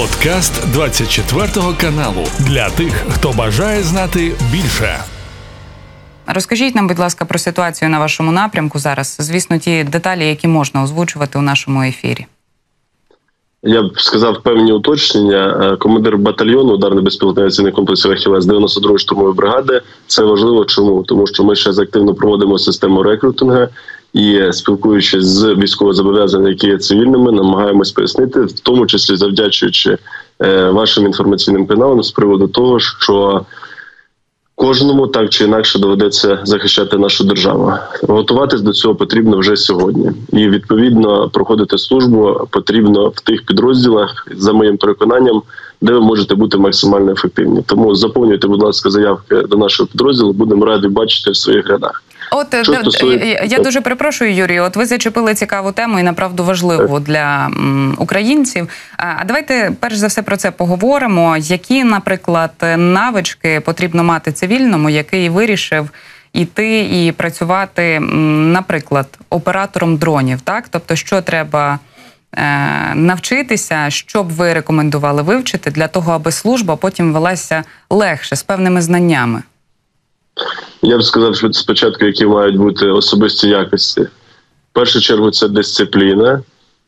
[0.00, 1.48] Подкаст 24
[1.80, 4.98] каналу для тих, хто бажає знати більше.
[6.26, 9.16] Розкажіть нам, будь ласка, про ситуацію на вашому напрямку зараз.
[9.20, 12.26] Звісно, ті деталі, які можна озвучувати у нашому ефірі.
[13.62, 15.72] Я б сказав певні уточнення.
[15.72, 19.82] Е, командир батальйону ударно авіаційних комплексів «Ахілес» 92-ї штурмової бригади.
[20.06, 20.64] Це важливо.
[20.64, 23.66] Чому тому, що ми ще активно проводимо систему рекрутингу
[24.12, 29.98] і спілкуючись з військовозобов'язаними, які є цивільними, намагаємось пояснити, в тому числі завдячуючи
[30.42, 33.44] е, вашим інформаційним каналам з приводу того, що
[34.60, 37.72] Кожному так чи інакше доведеться захищати нашу державу.
[38.02, 44.52] Готуватись до цього потрібно вже сьогодні, і відповідно проходити службу потрібно в тих підрозділах, за
[44.52, 45.42] моїм переконанням,
[45.80, 47.62] де ви можете бути максимально ефективні.
[47.66, 50.32] Тому заповнюйте, будь ласка, заявки до нашого підрозділу.
[50.32, 52.02] Будемо раді бачити в своїх рядах.
[52.30, 53.46] От е, стосує...
[53.46, 54.64] я дуже перепрошую, Юрію.
[54.64, 58.68] От ви зачепили цікаву тему і направду важливу для м, українців.
[58.96, 61.36] А давайте перш за все про це поговоримо.
[61.36, 65.90] Які, наприклад, навички потрібно мати цивільному, який вирішив
[66.32, 71.78] іти і працювати, наприклад, оператором дронів, так тобто, що треба.
[72.36, 78.42] Е, навчитися, що б ви рекомендували вивчити для того, аби служба потім велася легше з
[78.42, 79.42] певними знаннями.
[80.82, 84.00] Я б сказав, що спочатку, які мають бути особисті якості.
[84.00, 86.42] В першу чергу це дисципліна,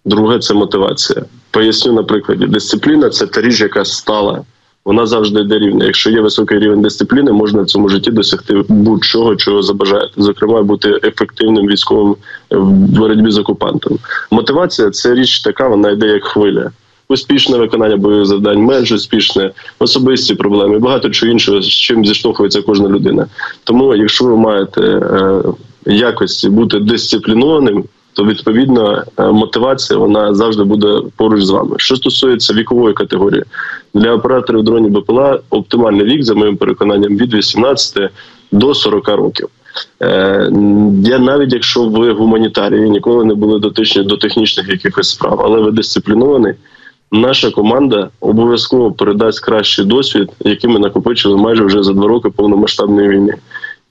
[0.05, 1.25] друге це мотивація.
[1.51, 2.47] Поясню на прикладі.
[2.47, 4.45] Дисципліна це та річ, яка стала.
[4.85, 5.85] Вона завжди йде рівня.
[5.85, 10.13] Якщо є високий рівень дисципліни, можна в цьому житті досягти будь-чого, чого забажаєте.
[10.17, 12.17] Зокрема, бути ефективним військовим
[12.51, 13.99] в боротьбі з окупантом.
[14.31, 16.71] Мотивація це річ така, вона йде як хвиля
[17.13, 22.89] успішне виконання бойових завдань, менш успішне, особисті проблеми, багато чого іншого, з чим зіштовхується кожна
[22.89, 23.27] людина.
[23.65, 25.43] Тому, якщо ви маєте е,
[25.87, 27.85] якості бути дисциплінованим.
[28.15, 31.75] То відповідно е, мотивація вона завжди буде поруч з вами.
[31.79, 33.43] Що стосується вікової категорії
[33.95, 38.11] для операторів дронів БПЛА, оптимальний вік, за моїм переконанням, від 18
[38.53, 39.49] до 40 років.
[40.03, 40.51] Е,
[41.05, 45.71] я навіть якщо ви гуманітарії ніколи не були дотичні до технічних якихось справ, але ви
[45.71, 46.55] дисципліновані,
[47.13, 53.09] наша команда обов'язково передасть кращий досвід, який ми накопичили майже вже за два роки повномасштабної
[53.09, 53.35] війни.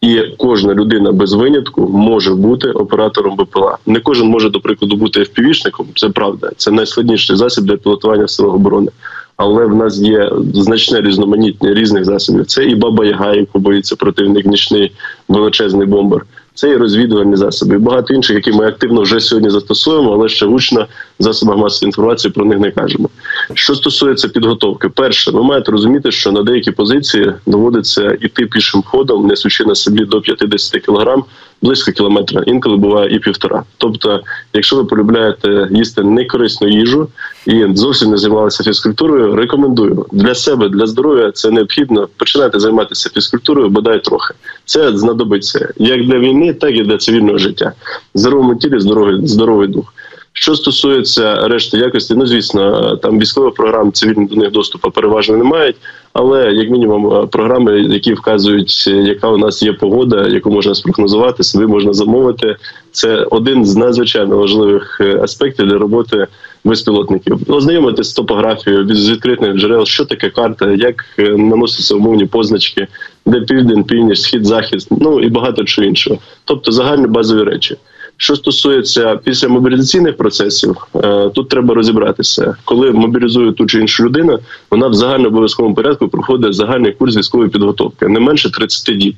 [0.02, 3.78] І кожна людина без винятку може бути оператором БПЛА.
[3.86, 6.52] Не кожен може, до прикладу, бути FPV-шником, Це правда.
[6.58, 8.92] Це найскладніший засіб для пілотування сил оборони.
[9.38, 12.46] Але в нас є значне різноманіття різних засобів.
[12.46, 14.92] Це і баба Яга, яку боїться противник, нічний
[15.28, 20.14] величезний бомбер це і розвідувальні засоби, і багато інших, які ми активно вже сьогодні застосуємо,
[20.14, 20.88] але ще гучно
[21.20, 23.10] в засобах масової інформації про них не кажемо.
[23.54, 29.28] Що стосується підготовки, перше, ви маєте розуміти, що на деякі позиції доводиться іти пішим ходом,
[29.28, 31.24] несучи на собі до 50 кілограм,
[31.62, 33.64] близько кілометра, інколи буває і півтора.
[33.78, 34.22] Тобто,
[34.54, 37.08] якщо ви полюбляєте їсти некорисну їжу
[37.46, 42.08] і зовсім не займалися фізкультурою, рекомендую для себе, для здоров'я це необхідно.
[42.18, 44.34] Починайте займатися фізкультурою, бодай трохи.
[44.66, 47.72] Це знадобиться як для війни, так і для цивільного життя.
[48.14, 49.94] Здоровому тілі здоровий, здоровий дух.
[50.42, 55.44] Що стосується решти якості, ну звісно, там військових програм цивільних до них доступу переважно не
[55.44, 55.76] мають,
[56.14, 61.66] але як мінімум програми, які вказують, яка у нас є погода, яку можна спрогнозувати, собі
[61.66, 62.56] можна замовити.
[62.92, 66.28] Це один з надзвичайно важливих е, аспектів для роботи
[66.64, 67.38] безпілотників.
[67.48, 72.88] Ознайомитись з топографією з відкритих джерел, що таке карта, як е, наносяться умовні позначки,
[73.26, 77.78] де південь, північ, схід, захід, ну і багато чого іншого, тобто загальні базові речі.
[78.22, 84.40] Що стосується після мобілізаційних процесів, е, тут треба розібратися, коли мобілізує ту чи іншу людину,
[84.72, 89.16] вона в загальнообов'язковому порядку проходить загальний курс військової підготовки не менше 30 діб.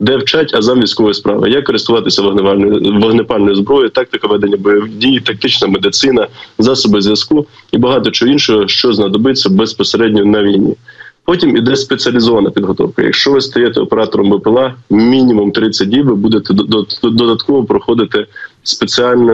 [0.00, 5.68] Де вчать азам військової справи, як користуватися вогнепальною вогнепальною зброєю, тактика ведення бойових дій, тактична
[5.68, 6.26] медицина,
[6.58, 10.74] засоби зв'язку і багато чого іншого, що знадобиться безпосередньо на війні.
[11.24, 13.02] Потім іде спеціалізована підготовка.
[13.02, 16.54] Якщо ви стаєте оператором БПЛА, мінімум 30 діб ви будете
[17.02, 18.26] додатково проходити
[18.62, 19.32] спеціальне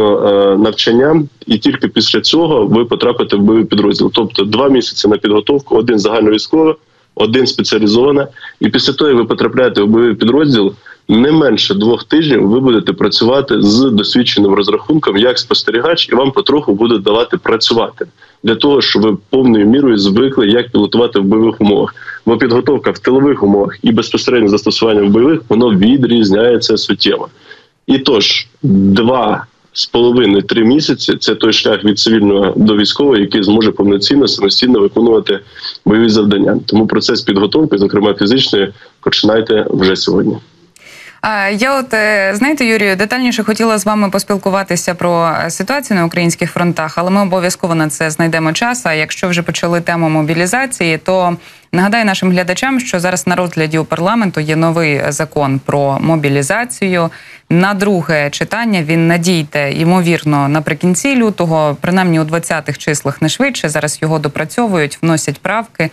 [0.57, 4.11] навчання, і тільки після цього ви потрапите в бойовий підрозділ.
[4.15, 6.75] Тобто два місяці на підготовку, один загальновійськовий,
[7.15, 8.27] один спеціалізований.
[8.61, 10.75] І після того, як ви потрапляєте в бойовий підрозділ,
[11.09, 16.75] не менше двох тижнів ви будете працювати з досвідченим розрахунком як спостерігач, і вам потроху
[16.75, 18.07] будуть давати працювати
[18.43, 21.95] для того, щоб ви повною мірою звикли, як пілотувати в бойових умовах.
[22.27, 27.29] Бо підготовка в тилових умовах і безпосередньо застосування в бойових воно відрізняється суттєво.
[27.87, 33.43] І тож два з половиною три місяці це той шлях від цивільного до військового, який
[33.43, 35.41] зможе повноцінно самостійно виконувати
[35.85, 36.61] бойові завдання.
[36.67, 40.37] Тому процес підготовки, зокрема фізичної, починайте вже сьогодні.
[41.53, 46.99] Я от е, знаєте, Юрію, детальніше хотіла з вами поспілкуватися про ситуацію на українських фронтах,
[46.99, 48.87] але ми обов'язково на це знайдемо час.
[48.87, 51.37] А якщо вже почали тему мобілізації, то
[51.73, 57.11] нагадаю нашим глядачам, що зараз на розгляді у парламенту є новий закон про мобілізацію.
[57.53, 63.69] На друге читання він надійде ймовірно наприкінці лютого, принаймні у 20-х числах не швидше.
[63.69, 65.91] Зараз його допрацьовують, вносять правки.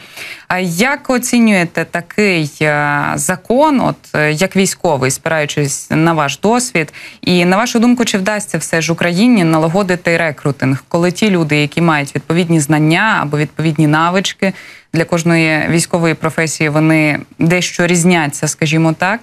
[0.47, 7.45] А як оцінюєте такий е, закон, от е, як військовий, спираючись на ваш досвід, і
[7.45, 12.15] на вашу думку, чи вдасться все ж Україні налагодити рекрутинг, коли ті люди, які мають
[12.15, 14.53] відповідні знання або відповідні навички
[14.97, 19.19] для кожної військової професії, вони дещо різняться, скажімо так,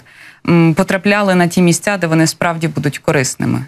[0.76, 3.66] потрапляли на ті місця, де вони справді будуть корисними?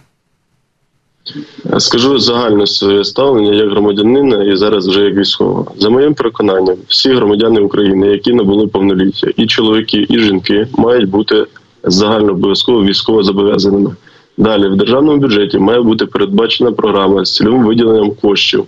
[1.78, 5.72] Скажу загальне своє ставлення як громадянина і зараз вже як військового.
[5.78, 11.46] За моїм переконанням, всі громадяни України, які набули повноліття, і чоловіки, і жінки мають бути
[11.84, 13.96] загально обов'язково військово зобов'язаними.
[14.36, 18.66] Далі в державному бюджеті має бути передбачена програма з цільовим виділенням коштів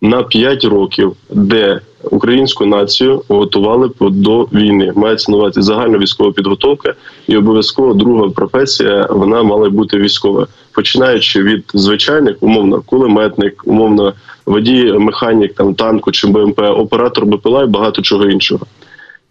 [0.00, 4.92] на 5 років, де українську націю готували до війни.
[4.96, 6.94] Мається на увазі загальна військова підготовка,
[7.26, 14.12] і обов'язково друга професія вона мала бути військова, починаючи від звичайних, умовно, кулеметник, умовно,
[14.46, 18.66] водій, механік там танку чи БМП, оператор БПЛА і багато чого іншого.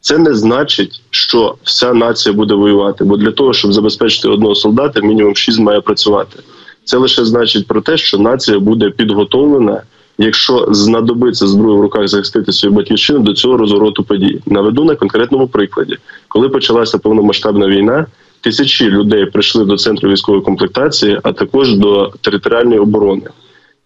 [0.01, 5.01] Це не значить, що вся нація буде воювати, бо для того, щоб забезпечити одного солдата,
[5.01, 6.39] мінімум шість має працювати.
[6.83, 9.81] Це лише значить про те, що нація буде підготовлена
[10.17, 14.41] якщо знадобиться зброю в руках захистити свою батьківщину до цього розвороту подій.
[14.45, 15.97] Наведу на конкретному прикладі,
[16.27, 18.05] коли почалася повномасштабна війна.
[18.41, 23.23] Тисячі людей прийшли до центру військової комплектації, а також до територіальної оборони.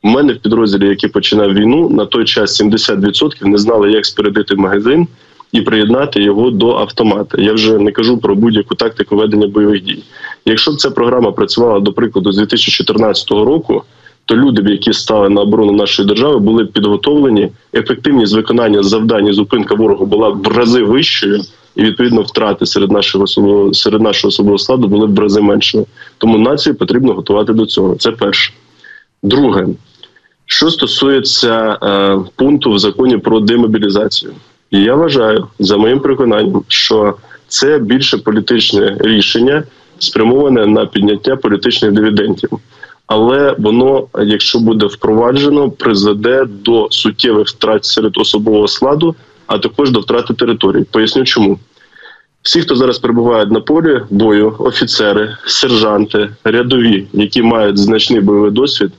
[0.03, 4.55] У мене в підрозділі, який починав війну, на той час 70% не знали, як спередити
[4.55, 5.07] магазин
[5.51, 7.41] і приєднати його до автомата.
[7.41, 10.03] Я вже не кажу про будь-яку тактику ведення бойових дій.
[10.45, 13.83] Якщо б ця програма працювала до прикладу з 2014 року
[14.29, 17.51] то люди, які стали на оборону нашої держави, були підготовлені.
[17.73, 21.41] Ефективність виконання завдань і зупинка ворогу була в рази вищою,
[21.75, 25.85] і відповідно втрати серед нашого особового серед нашого особового складу були в рази меншими.
[26.17, 27.95] Тому націю потрібно готувати до цього.
[27.95, 28.53] Це перше.
[29.23, 29.67] Друге,
[30.45, 34.31] що стосується е, пункту в законі про демобілізацію,
[34.71, 37.15] і я вважаю за моїм переконанням, що
[37.47, 39.63] це більше політичне рішення
[39.99, 42.49] спрямоване на підняття політичних дивідендів
[43.09, 49.15] але воно, якщо буде впроваджено, призведе до суттєвих втрат серед особового складу,
[49.47, 50.85] а також до втрати території.
[50.91, 51.59] Поясню, чому
[52.41, 58.91] всі, хто зараз перебувають на полі бою, офіцери, сержанти, рядові, які мають значний бойовий досвід,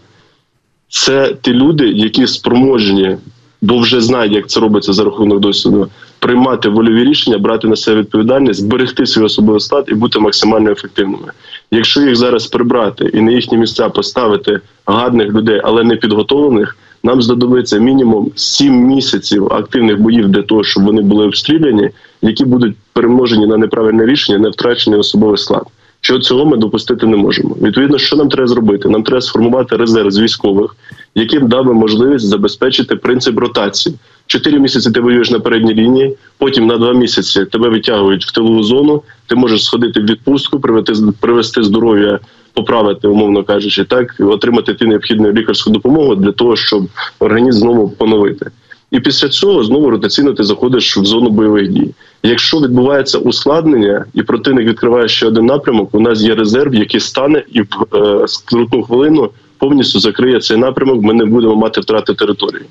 [0.88, 3.16] це ті люди, які спроможні,
[3.62, 5.88] бо вже знають, як це робиться за рахунок досвіду,
[6.20, 11.32] приймати вольові рішення, брати на себе відповідальність, зберегти свій особовий склад і бути максимально ефективними.
[11.70, 17.22] Якщо їх зараз прибрати і на їхні місця поставити гарних людей, але не підготовлених, нам
[17.22, 21.90] знадобиться мінімум 7 місяців активних боїв для того, щоб вони були обстріляні,
[22.22, 25.62] які будуть перемножені на неправильне рішення, не втрачений особовий склад.
[26.00, 27.56] Що цього ми допустити не можемо.
[27.62, 28.88] Відповідно, що нам треба зробити?
[28.88, 30.76] Нам треба сформувати резерв з військових,
[31.14, 33.94] яким дав можливість забезпечити принцип ротації.
[34.30, 38.62] Чотири місяці ти воюєш на передній лінії, потім на два місяці тебе витягують в тилову
[38.62, 39.02] зону.
[39.26, 42.18] Ти можеш сходити в відпустку, привести привести здоров'я,
[42.52, 46.82] поправити, умовно кажучи, так отримати ти необхідну лікарську допомогу для того, щоб
[47.18, 48.50] організм знову поновити.
[48.90, 51.90] І після цього знову ротаційно ти заходиш в зону бойових дій.
[52.22, 57.42] Якщо відбувається ускладнення, і противник відкриває ще один напрямок, у нас є резерв, який стане
[57.52, 61.02] і в е, скрутну хвилину повністю закриє цей напрямок.
[61.02, 62.64] Ми не будемо мати втрати території.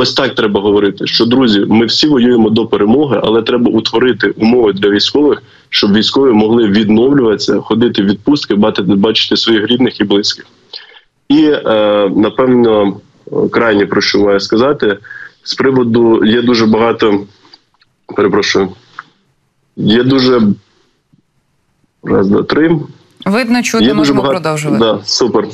[0.00, 1.06] Ось так треба говорити.
[1.06, 6.32] Що друзі, ми всі воюємо до перемоги, але треба утворити умови для військових, щоб військові
[6.32, 10.46] могли відновлюватися, ходити в відпустки, бачити своїх рідних і близьких.
[11.28, 11.62] І е,
[12.16, 13.00] напевно
[13.50, 14.98] крайні про що маю сказати
[15.42, 17.26] з приводу є дуже багато.
[18.16, 18.68] Перепрошую,
[19.76, 20.40] є дуже
[22.02, 22.80] раз, два, три.
[23.26, 24.84] Видно, чути, є можемо багато, продовжувати.
[24.84, 25.48] Да, Супер.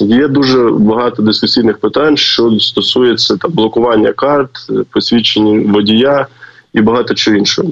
[0.00, 4.50] Є дуже багато дискусійних питань, що стосується там, блокування карт,
[4.90, 6.26] посвідчення водія
[6.72, 7.68] і багато чого іншого.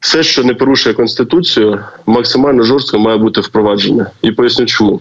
[0.00, 4.10] Все, що не порушує Конституцію, максимально жорстко має бути впроваджене.
[4.22, 5.00] І поясню, чому.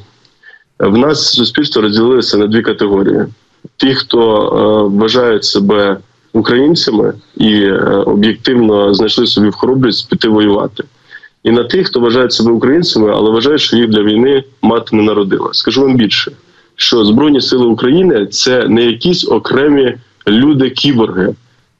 [0.79, 3.25] В нас суспільство розділилося на дві категорії:
[3.77, 5.97] ті, хто е, вважають себе
[6.33, 10.83] українцями і е, об'єктивно знайшли собі в хоробрість піти воювати
[11.45, 15.03] і на тих, хто вважає себе українцями, але вважає, що їх для війни мати не
[15.03, 15.49] народила.
[15.53, 16.31] Скажу вам більше,
[16.75, 19.95] що Збройні Сили України це не якісь окремі
[20.27, 21.33] люди-кіборги.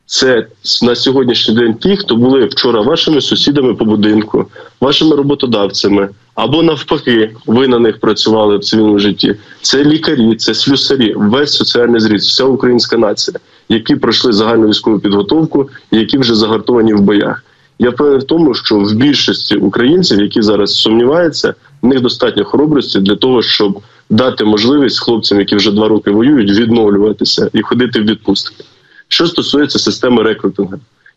[0.06, 0.48] Це
[0.84, 4.46] на сьогоднішній день ті, хто були вчора вашими сусідами по будинку,
[4.82, 9.36] вашими роботодавцями, або навпаки, ви на них працювали в цивільному житті.
[9.62, 15.70] Це лікарі, це слюсарі, весь соціальний зріст, вся українська нація, які пройшли загальну військову підготовку,
[15.92, 17.45] які вже загартовані в боях.
[17.80, 23.00] Я впевнений в тому, що в більшості українців, які зараз сумніваються, в них достатньо хоробрості
[23.00, 23.80] для того, щоб
[24.10, 28.64] дати можливість хлопцям, які вже два роки воюють, відновлюватися і ходити в відпустки.
[29.08, 30.74] Що стосується системи рекрутингу,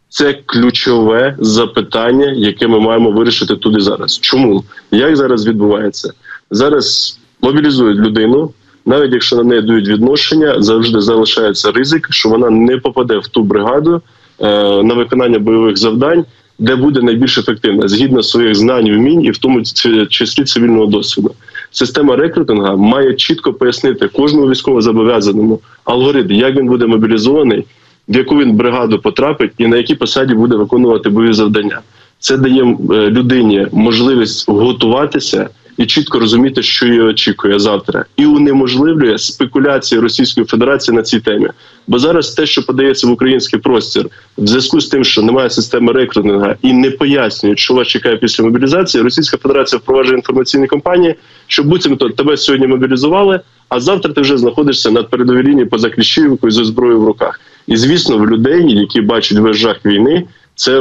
[0.09, 4.19] це ключове запитання, яке ми маємо вирішити тут і зараз.
[4.19, 6.13] Чому як зараз відбувається?
[6.51, 8.51] Зараз мобілізують людину,
[8.87, 13.43] навіть якщо на неї дають відношення, завжди залишається ризик, що вона не попаде в ту
[13.43, 14.03] бригаду
[14.41, 16.25] е, на виконання бойових завдань,
[16.59, 19.63] де буде найбільш ефективна згідно своїх знань, вмінь і в тому
[20.11, 21.35] числі цивільного досвіду.
[21.71, 27.65] Система рекрутинга має чітко пояснити кожному військовозобов'язаному алгоритм, як він буде мобілізований,
[28.09, 31.81] в яку він бригаду потрапить і на якій посаді буде виконувати бойові завдання.
[32.19, 32.75] Це дає е,
[33.11, 35.49] людині можливість готуватися
[35.79, 41.49] і чітко розуміти, що її очікує завтра, і унеможливлює спекуляції Російської Федерації на цій темі.
[41.87, 44.07] Бо зараз те, що подається в український простір,
[44.39, 48.45] в зв'язку з тим, що немає системи рекрутинга і не пояснюють, що вас чекає після
[48.45, 51.15] мобілізації, Російська Федерація впроваджує інформаційні кампанії,
[51.47, 56.51] що буцімто тебе сьогодні мобілізували, а завтра ти вже знаходишся над передовій лінії поза Кліщівкою
[56.51, 57.41] зі зброєю в руках.
[57.67, 60.25] І звісно, в людей, які бачать вежах війни,
[60.59, 60.81] це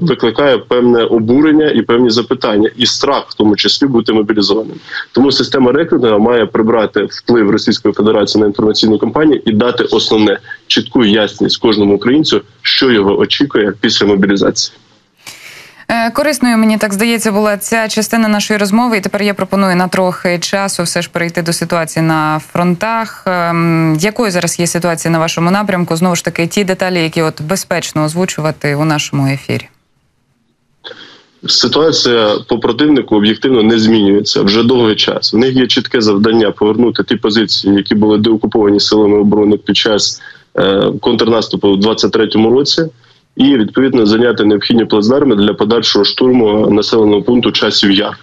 [0.00, 4.76] викликає певне обурення і певні запитання, і страх, в тому числі бути мобілізованим.
[5.12, 11.04] Тому система рекрутингу має прибрати вплив Російської Федерації на інформаційну кампанію і дати основне чітку
[11.04, 14.78] ясність кожному українцю, що його очікує після мобілізації.
[15.90, 19.88] Е, корисною мені так здається була ця частина нашої розмови, і тепер я пропоную на
[19.88, 23.22] трохи часу все ж перейти до ситуації на фронтах.
[23.26, 25.96] Ем, якою зараз є ситуація на вашому напрямку?
[25.96, 29.68] Знову ж таки, ті деталі, які от безпечно озвучувати у нашому ефірі.
[31.46, 35.34] Ситуація по противнику об'єктивно не змінюється вже довгий час.
[35.34, 40.20] У них є чітке завдання повернути ті позиції, які були деокуповані силами оборони під час
[40.58, 42.82] е, контрнаступу в 23-му році
[43.38, 48.18] і відповідно зайняти необхідні плацдарми для подальшого штурму населеного пункту часів яр.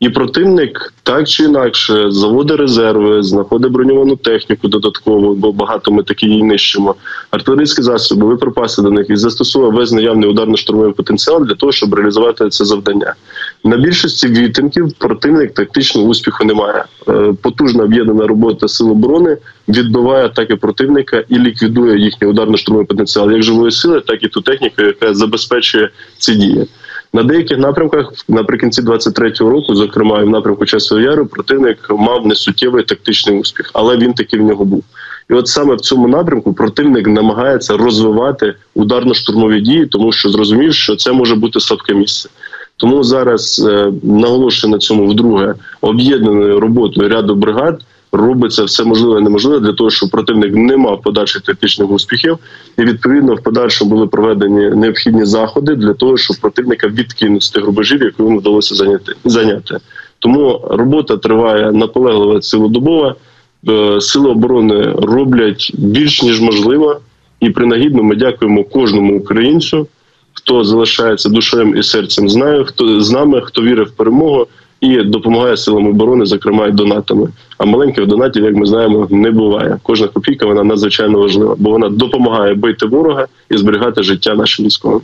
[0.00, 6.26] І противник так чи інакше заводить резерви, знаходить броньовану техніку додатково, бо багато ми такі
[6.26, 6.94] її нищимо.
[7.30, 12.48] Артилерійські засоби, випропаси до них і застосовує весь наявний ударно-штурмовий потенціал для того, щоб реалізувати
[12.48, 13.14] це завдання.
[13.66, 16.84] На більшості відтинків противник тактичного успіху немає.
[17.08, 19.36] Е, потужна об'єднана робота сил оборони
[19.68, 24.82] відбиває атаки противника і ліквідує їхній ударно-штурмовий потенціал, як живої сили, так і ту техніку,
[24.82, 26.66] яка забезпечує ці дії.
[27.12, 32.84] На деяких напрямках наприкінці 23-го року, зокрема і в напрямку Часового Яру, противник мав несуттєвий
[32.84, 34.84] тактичний успіх, але він таки в нього був.
[35.30, 40.96] І от саме в цьому напрямку противник намагається розвивати ударно-штурмові дії, тому що зрозумів, що
[40.96, 42.28] це може бути слабке місце.
[42.76, 47.80] Тому зараз е, наголошую на цьому вдруге об'єднаною роботою ряду бригад
[48.12, 52.38] робиться все можливе і неможливе для того, щоб противник не мав подальших тактичних успіхів,
[52.78, 57.64] і відповідно в подальшому були проведені необхідні заходи для того, щоб противника відкинути з тих
[57.64, 59.78] рубежів, які йому вдалося зайняти зайняти.
[60.18, 63.14] Тому робота триває наполеглива цілодобова.
[63.68, 67.00] Е, сили оборони роблять більш ніж можливо,
[67.40, 69.86] і принагідно ми дякуємо кожному українцю,
[70.46, 72.28] хто залишається душею і серцем.
[72.28, 74.46] Знаю, хто з нами, хто вірить в перемогу
[74.80, 77.28] і допомагає силам оборони, зокрема й донатами.
[77.58, 79.78] А маленьких донатів, як ми знаємо, не буває.
[79.82, 85.00] Кожна копійка вона надзвичайно важлива, бо вона допомагає бити ворога і зберігати життя нашим військовим.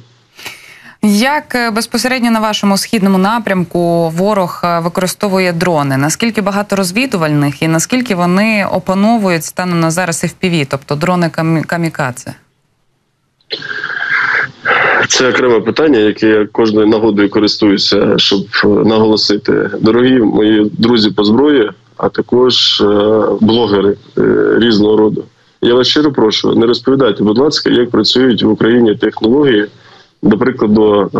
[1.02, 5.96] Як е, безпосередньо на вашому східному напрямку ворог е, використовує дрони?
[5.96, 11.30] Наскільки багато розвідувальних і наскільки вони опановують станом на зараз FPV, тобто дрони
[11.66, 12.34] камікадзе?
[15.12, 19.70] Це окреме питання, яке я кожною нагодою користуюся, щоб е, наголосити.
[19.80, 22.84] Дорогі мої друзі по зброї, а також е,
[23.40, 24.22] блогери е,
[24.58, 25.24] різного роду.
[25.62, 29.66] Я вас щиро прошу, не розповідайте, будь ласка, як працюють в Україні технології,
[30.22, 31.10] до прикладу,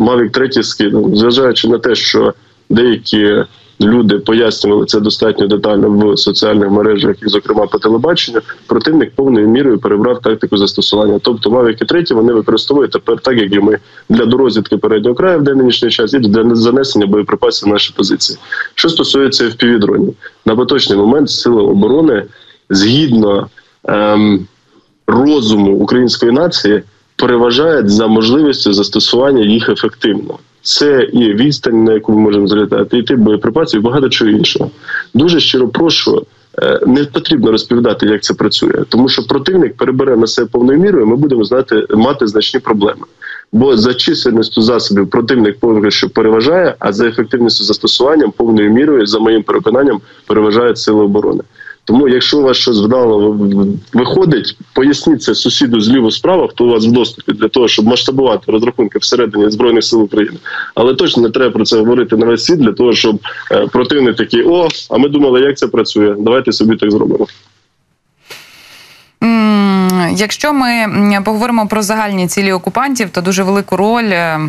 [0.00, 2.34] Mavic 3 скидом, зважаючи на те, що
[2.70, 3.44] деякі
[3.80, 9.78] люди пояснювали це достатньо детально в соціальних мережах, і, зокрема по телебаченню, противник повною мірою
[9.78, 11.18] перебрав тактику застосування.
[11.22, 15.42] Тобто мавіки треті вони використовують тепер, так як і ми для дорозвідки переднього краю в
[15.42, 18.38] день нинішній час і для занесення боєприпасів на наші позиції.
[18.74, 20.14] Що стосується FPV-дронів,
[20.46, 22.24] на поточний момент сили оборони
[22.70, 23.48] згідно
[23.84, 24.46] ем,
[25.06, 26.82] розуму української нації
[27.16, 30.38] переважають за можливістю застосування їх ефективно.
[30.62, 34.70] Це і відстань, на яку ми можемо залітати, і тип боєприпасів, і багато чого іншого.
[35.14, 36.26] Дуже щиро прошу
[36.62, 41.06] е, не потрібно розповідати, як це працює, тому що противник перебере на себе повною мірою.
[41.06, 43.02] Ми будемо знати мати значні проблеми.
[43.52, 49.18] Бо за чисельністю засобів противник поки що переважає, а за ефективністю застосуванням повною мірою, за
[49.18, 51.42] моїм переконанням, переважають сили оборони.
[51.84, 53.38] Тому, якщо у вас щось вдало
[53.92, 58.52] виходить, поясніть це сусіду зліво справа, хто у вас в доступі для того, щоб масштабувати
[58.52, 60.36] розрахунки всередині збройних сил України.
[60.74, 63.18] Але точно не треба про це говорити на весь світ для того, щоб
[63.52, 66.14] е, противник такий о, а ми думали, як це працює.
[66.18, 67.26] Давайте собі так зробимо.
[70.14, 70.86] Якщо ми
[71.24, 74.40] поговоримо про загальні цілі окупантів, то дуже велику роль е,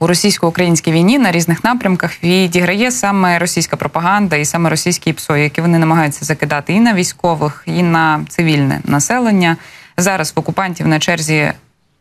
[0.00, 5.60] у російсько-українській війні на різних напрямках відіграє саме російська пропаганда і саме російські ПСО, які
[5.60, 9.56] вони намагаються закидати і на військових, і на цивільне населення.
[9.96, 11.52] Зараз в окупантів на черзі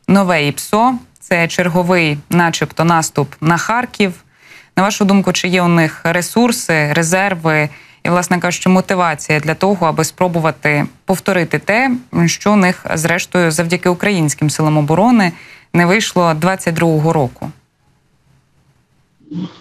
[0.07, 0.93] нове ІПСО.
[1.19, 4.13] Це черговий, начебто, наступ на Харків.
[4.77, 7.69] На вашу думку, чи є у них ресурси, резерви
[8.03, 11.91] і, власне кажучи, мотивація для того, аби спробувати повторити те,
[12.25, 15.31] що у них, зрештою, завдяки українським силам оборони
[15.73, 17.51] не вийшло 22-го року?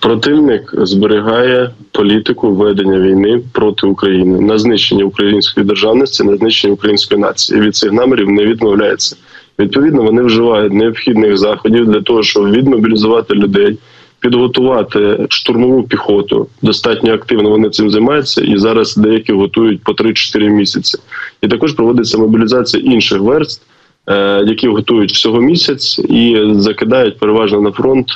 [0.00, 7.58] Противник зберігає політику ведення війни проти України на знищення української державності, на знищення української нації.
[7.58, 9.16] І Від цих намірів не відмовляється.
[9.58, 13.78] Відповідно, вони вживають необхідних заходів для того, щоб відмобілізувати людей,
[14.20, 16.46] підготувати штурмову піхоту.
[16.62, 20.98] Достатньо активно вони цим займаються, і зараз деякі готують по 3-4 місяці.
[21.42, 23.62] І також проводиться мобілізація інших верст,
[24.06, 28.06] е, які готують всього місяць і закидають переважно на фронт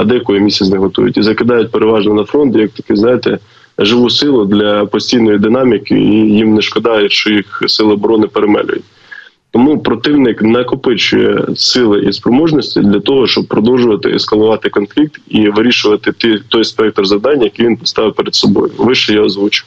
[0.00, 3.38] а декої місяць не готують і закидають переважно на фронт, як таки знаєте,
[3.78, 8.84] живу силу для постійної динаміки, і їм не шкода, що їх сили оборони перемелюють.
[9.50, 16.38] Тому противник накопичує сили і спроможності для того, щоб продовжувати ескалувати конфлікт і вирішувати ті,
[16.48, 18.72] той спектр завдань, який він поставив перед собою.
[18.78, 19.64] Вище я озвучу.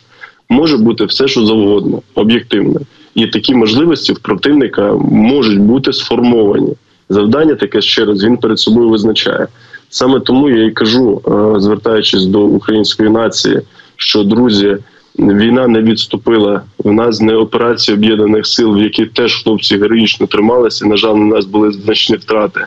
[0.49, 2.79] Може бути все, що завгодно, об'єктивно,
[3.15, 6.73] і такі можливості в противника можуть бути сформовані.
[7.09, 9.47] Завдання таке ще раз він перед собою визначає.
[9.93, 13.61] Саме тому я і кажу, е, звертаючись до української нації,
[13.95, 14.77] що друзі,
[15.19, 16.61] війна не відступила.
[16.77, 20.85] В нас не операції об'єднаних сил, в яких теж хлопці героїчно трималися.
[20.85, 22.65] На жаль, у нас були значні втрати.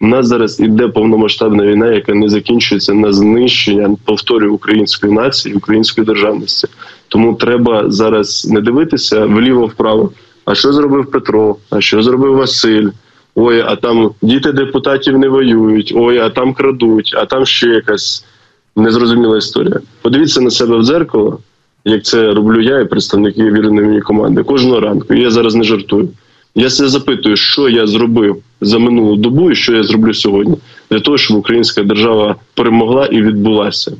[0.00, 6.06] У нас зараз іде повномасштабна війна, яка не закінчується на знищення повторюю української нації, української
[6.06, 6.68] державності.
[7.08, 10.12] Тому треба зараз не дивитися вліво вправо.
[10.44, 11.56] А що зробив Петро?
[11.70, 12.88] А що зробив Василь?
[13.38, 18.24] Ой, а там діти депутатів не воюють, ой, а там крадуть, а там ще якась
[18.76, 19.80] незрозуміла історія.
[20.02, 21.38] Подивіться на себе в дзеркало,
[21.84, 25.14] як це роблю я і представники віреної мені команди кожного ранку.
[25.14, 26.08] Я зараз не жартую.
[26.54, 30.56] Я себе запитую, що я зробив за минулу добу і що я зроблю сьогодні,
[30.90, 33.92] для того, щоб українська держава перемогла і відбулася.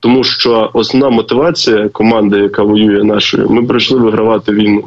[0.00, 4.84] Тому що основна мотивація команди, яка воює нашою, ми прийшли вигравати війну.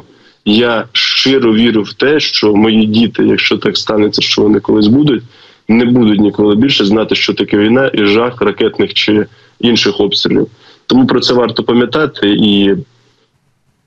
[0.50, 5.22] Я щиро вірю в те, що мої діти, якщо так станеться, що вони колись будуть,
[5.68, 9.26] не будуть ніколи більше знати, що таке війна і жах ракетних чи
[9.60, 10.46] інших обстрілів.
[10.86, 12.74] Тому про це варто пам'ятати і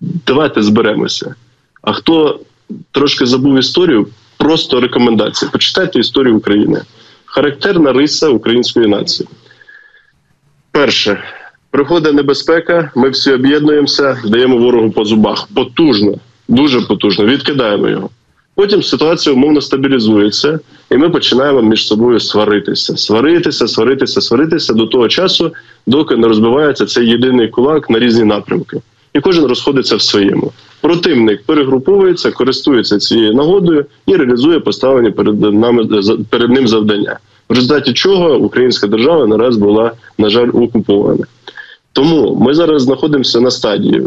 [0.02, 1.36] давайте зберемося.
[1.82, 2.40] А хто
[2.92, 5.52] трошки забув історію, просто рекомендації.
[5.52, 6.82] Почитайте історію України.
[7.26, 9.30] Характерна риса української нації.
[10.72, 11.24] Перше,
[11.72, 15.48] приходить небезпека, ми всі об'єднуємося, даємо ворогу по зубах.
[15.56, 16.18] Потужно
[16.52, 18.10] дуже потужно, відкидаємо його.
[18.56, 20.60] Потім ситуація умовно стабілізується,
[20.92, 25.52] і ми починаємо між собою сваритися, сваритися, сваритися, сваритися до того часу,
[25.88, 28.82] доки не розбивається цей єдиний кулак на різні напрямки,
[29.14, 30.52] і кожен розходиться в своєму.
[30.82, 35.88] Противник перегруповується, користується цією нагодою і реалізує поставлені перед нами
[36.30, 41.26] перед ним завдання, в результаті чого українська держава нараз була на жаль окупована.
[41.94, 44.04] Тому ми зараз знаходимося на стадії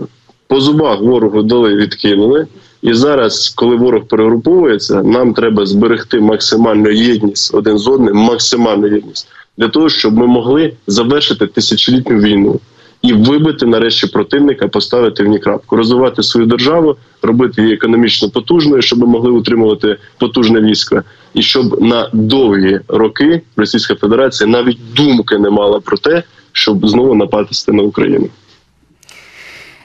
[0.47, 2.47] по зубах ворогу дали, відкинули.
[2.83, 9.29] І зараз, коли ворог перегруповується, нам треба зберегти максимальну єдність один з одним, максимальну єдність
[9.59, 12.61] для того, щоб ми могли завершити тисячолітню війну
[13.03, 18.83] і вибити нарешті противника, поставити в ній крапку, розвивати свою державу, робити її економічно потужною,
[18.83, 21.03] щоб ми могли утримувати потужне військо,
[21.35, 27.15] і щоб на довгі роки Російська Федерація навіть думки не мала про те, щоб знову
[27.15, 28.29] напасти на Україну.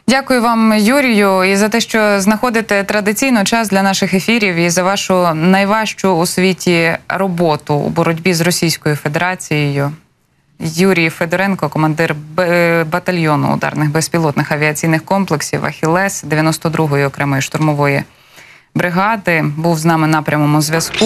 [0.10, 4.84] Дякую вам, Юрію, і за те, що знаходите традиційно час для наших ефірів і за
[4.84, 9.92] вашу найважчу у світі роботу у боротьбі з Російською Федерацією.
[10.60, 12.16] Юрій Федоренко, командир
[12.92, 18.04] батальйону ударних безпілотних авіаційних комплексів Ахілес 92-ї окремої штурмової
[18.76, 21.06] бригади, був з нами на прямому зв'язку.